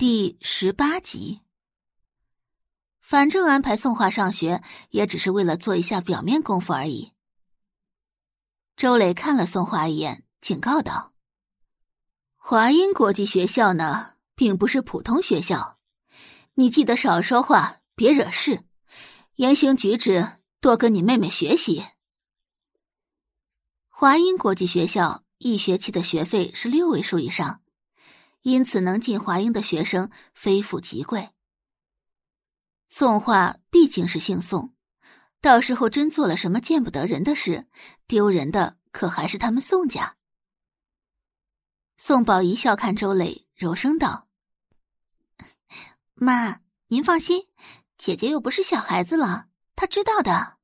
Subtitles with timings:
[0.00, 1.42] 第十八集。
[3.02, 7.12] 反正安排宋画上学，也只是为了做一下表面功夫而已。
[8.78, 11.12] 周磊看了宋画一眼，警告道
[12.34, 15.78] ：“华英国际学校呢，并不是普通学校，
[16.54, 18.64] 你记得少说话，别惹事，
[19.34, 20.26] 言行举止
[20.62, 21.84] 多跟你妹妹学习。”
[23.90, 27.60] 华英国际学校一学期的学费是六位数以上。
[28.42, 31.30] 因此，能进华英的学生非富即贵。
[32.88, 34.74] 宋画毕竟是姓宋，
[35.40, 37.66] 到时候真做了什么见不得人的事，
[38.06, 40.16] 丢人的可还是他们宋家。
[41.98, 44.28] 宋宝仪笑看周磊，柔声道
[46.14, 47.46] ：“妈，您放心，
[47.98, 50.56] 姐姐又不是小孩子了，她知道的。”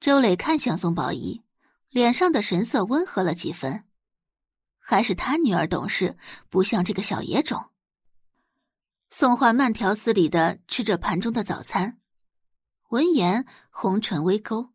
[0.00, 1.42] 周磊看向宋宝仪，
[1.90, 3.84] 脸上的神色温和了几分。
[4.90, 6.16] 还是他女儿懂事，
[6.48, 7.62] 不像这个小野种。
[9.10, 12.00] 宋画慢条斯理的吃着盘中的早餐，
[12.88, 14.70] 闻言红唇微勾。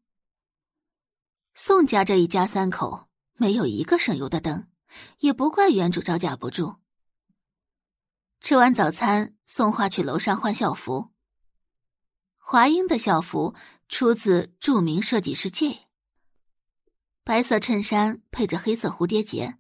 [1.56, 3.08] 宋家这一家三口
[3.38, 4.68] 没有一个省油的灯，
[5.18, 6.76] 也不怪原主招架不住。
[8.40, 11.12] 吃完早餐，宋画去楼上换校服。
[12.38, 13.56] 华英的校服
[13.90, 15.88] 出自著名设计师 J，
[17.24, 19.58] 白色衬衫配着黑色蝴蝶结。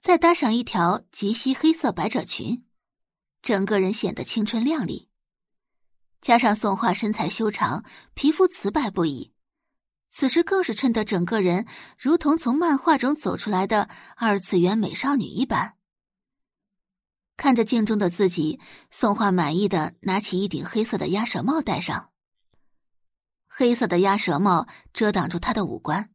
[0.00, 2.64] 再搭上一条及膝黑色百褶裙，
[3.42, 5.10] 整个人显得青春靓丽。
[6.22, 7.84] 加上宋画身材修长，
[8.14, 9.34] 皮肤瓷白不已，
[10.08, 11.66] 此时更是衬得整个人
[11.98, 15.76] 如同从漫画中走出来的二次元美少女一般。
[17.36, 18.58] 看着镜中的自己，
[18.90, 22.10] 宋画满意的拿起一顶黑色的鸭舌帽戴上。
[23.46, 26.10] 黑色的鸭舌帽遮挡住她的五官，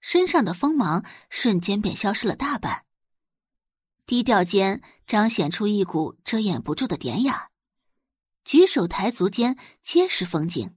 [0.00, 2.84] 身上的锋芒瞬间便消失了大半。
[4.12, 7.48] 低调间彰显出一股遮掩不住的典雅，
[8.44, 10.76] 举手抬足间皆是风景。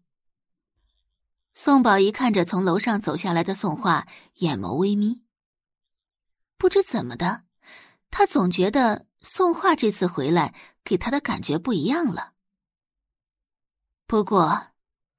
[1.53, 5.25] 宋宝仪看着从楼上走下来的宋画，眼眸微眯。
[6.55, 7.43] 不知怎么的，
[8.09, 12.35] 他总觉得宋画这次回来给他的感觉不一样了。
[14.07, 14.67] 不过，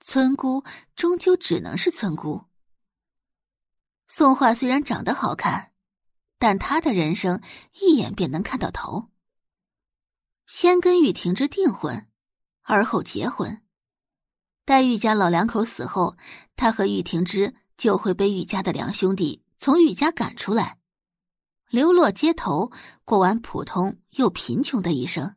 [0.00, 2.46] 村姑终究只能是村姑。
[4.08, 5.74] 宋画虽然长得好看。
[6.46, 7.42] 但他的人生
[7.72, 9.08] 一眼便能看到头。
[10.46, 12.06] 先跟玉婷之订婚，
[12.62, 13.64] 而后结婚。
[14.64, 16.16] 待玉家老两口死后，
[16.54, 20.78] 他和玉婷之就会被玉家的两兄弟从玉家赶出来，
[21.68, 22.70] 流落街头，
[23.04, 25.34] 过完普通又贫穷的一生。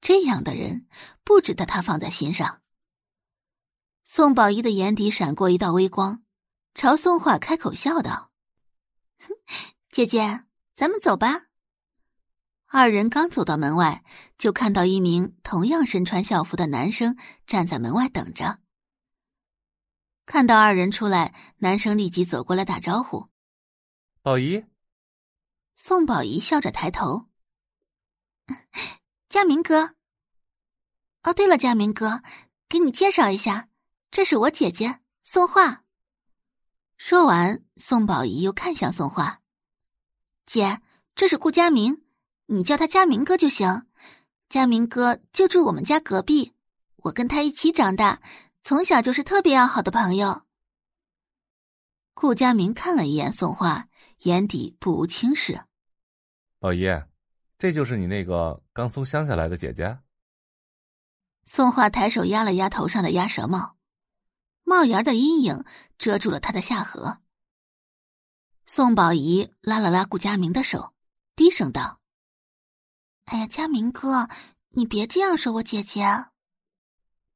[0.00, 0.86] 这样的人
[1.24, 2.62] 不值得他放在心上。
[4.04, 6.22] 宋宝仪的眼底闪过一道微光，
[6.76, 8.27] 朝宋画开口笑道。
[9.90, 11.46] 姐姐，咱们走吧。
[12.66, 14.04] 二人刚走到门外，
[14.36, 18.58] 就看到一名同样身穿校服的男生站在门外等着。
[20.26, 23.28] 看到二人出来，男生立即走过来打招呼
[24.20, 24.66] ：“宝仪。”
[25.74, 27.30] 宋宝仪笑着抬头
[29.30, 29.94] ：“佳明哥。
[31.22, 32.22] 哦，对了，佳明哥，
[32.68, 33.70] 给你介绍一下，
[34.10, 35.84] 这是我姐姐宋画。”
[36.98, 39.40] 说完，宋宝仪又看向宋画
[40.44, 40.82] ：“姐，
[41.14, 42.02] 这是顾佳明，
[42.46, 43.86] 你叫他佳明哥就行。
[44.48, 46.54] 佳明哥就住我们家隔壁，
[46.96, 48.20] 我跟他一起长大，
[48.64, 50.42] 从小就是特别要好的朋友。”
[52.14, 53.88] 顾佳明看了一眼宋画，
[54.24, 55.62] 眼底不无轻视
[56.58, 56.84] ：“宝仪，
[57.58, 59.96] 这就是你那个刚从乡下来的姐姐。”
[61.46, 63.77] 宋画抬手压了压头上的鸭舌帽。
[64.68, 65.64] 帽檐的阴影
[65.96, 67.22] 遮住了他的下颌。
[68.66, 70.92] 宋宝仪拉了拉顾佳明的手，
[71.34, 72.00] 低声道
[73.24, 74.28] ：“哎呀，佳明哥，
[74.68, 76.04] 你别这样说我姐姐。”“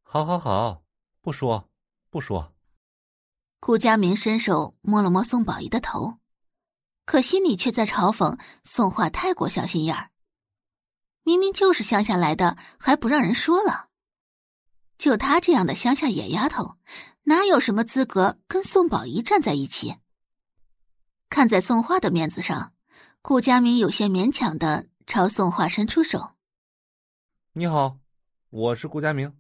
[0.05, 0.83] 好好好，
[1.23, 1.71] 不说，
[2.11, 2.53] 不说。”
[3.59, 6.19] 顾佳明伸手摸了摸宋宝仪的头，
[7.07, 10.11] 可心里却在嘲讽宋画太过小心眼儿。
[11.23, 13.89] 明明就是乡下来的，还不让人说了。
[14.99, 16.77] 就她这样的乡下野丫头。
[17.25, 19.97] 哪有什么资格跟宋宝仪站在一起？
[21.29, 22.75] 看在宋画的面子上，
[23.23, 26.35] 顾佳明有些勉强的朝宋画伸出手
[27.55, 27.99] ：“你好，
[28.51, 29.35] 我是顾佳明。”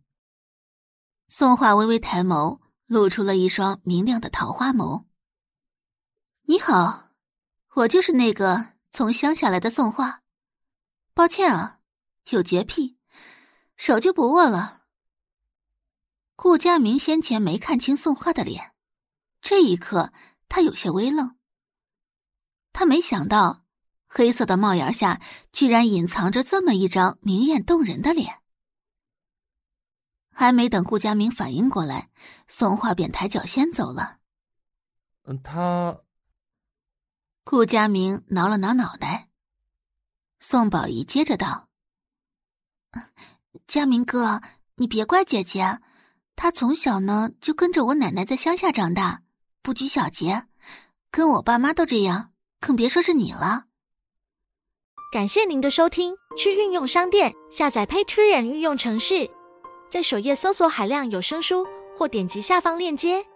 [1.29, 5.05] 宋画微微抬眸，露出了一双明亮的桃花眸。
[6.47, 7.11] “你好，
[7.75, 10.23] 我就是那个从乡下来的宋画。
[11.15, 11.81] 抱歉啊，
[12.31, 12.97] 有洁癖，
[13.77, 14.82] 手就不握了。”
[16.43, 18.75] 顾佳明先前没看清宋画的脸，
[19.43, 20.13] 这一刻
[20.49, 21.37] 他有些微愣。
[22.73, 23.63] 他没想到，
[24.09, 25.23] 黑色的帽檐下
[25.53, 28.41] 居然隐藏着这么一张明艳动人的脸。
[30.33, 32.11] 还没等顾佳明反应过来，
[32.49, 34.19] 宋画便抬脚先走了。
[35.23, 36.01] 嗯，他。
[37.45, 39.29] 顾佳明挠了挠脑袋。
[40.41, 41.69] 宋宝仪接着道
[43.69, 44.43] ：“佳明哥，
[44.75, 45.81] 你别怪姐姐，
[46.37, 49.23] 他从小呢就跟着我奶奶在乡下长大，
[49.63, 50.47] 不拘小节，
[51.11, 52.31] 跟我爸妈都这样，
[52.61, 53.65] 更别说是你了。”
[55.13, 59.31] 感谢您的收听，去运用商店下载 Patreon 运用城市，
[59.91, 61.67] 在首页搜索海量有声书，
[61.99, 63.27] 或点击下方链接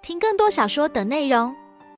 [0.00, 1.54] 听更多小说等内容。